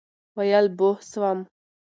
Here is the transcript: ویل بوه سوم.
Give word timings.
ویل 0.37 0.67
بوه 0.77 0.95
سوم. 1.09 1.39